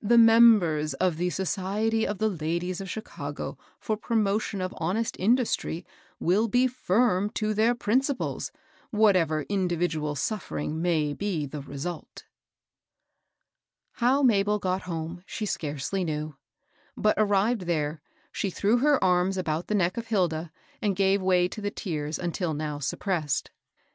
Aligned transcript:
The 0.00 0.16
members 0.16 0.94
of 0.94 1.18
the' 1.18 1.28
Society 1.28 2.06
of 2.06 2.16
the 2.16 2.30
Ladies 2.30 2.80
of 2.80 2.88
Chicago 2.88 3.58
for 3.78 3.94
Promotion 3.94 4.62
of 4.62 4.72
Hon 4.78 4.96
est 4.96 5.16
Industry' 5.22 5.84
will 6.28 6.48
be 6.48 6.66
firm 6.66 7.28
to 7.34 7.52
their 7.52 7.74
principles^ 7.74 8.50
whatever 8.90 9.42
individual 9.50 10.14
suffering 10.14 10.80
may 10.80 11.12
be 11.12 11.44
the 11.44 11.60
result." 11.60 12.24
How 13.92 14.22
Mabel 14.22 14.58
got 14.58 14.80
home 14.84 15.22
she 15.26 15.44
scarcely 15.44 16.06
k«ftw\\sQfeu^ 16.06 16.34
26 16.96 16.98
886 16.98 16.98
MABBii 16.98 17.02
BOSS. 17.02 17.14
arrived 17.30 17.60
there, 17.66 18.00
slie 18.32 18.54
threw 18.54 18.78
her 18.78 19.04
arms 19.04 19.36
about 19.36 19.66
the 19.66 19.74
neck 19.74 19.98
of 19.98 20.06
Hilda, 20.06 20.50
and 20.80 20.96
gave 20.96 21.20
way 21.20 21.48
to 21.48 21.60
the 21.60 21.70
tears 21.70 22.18
until 22.18 22.54
now 22.54 22.78
sup 22.78 23.00
pressed. 23.00 23.50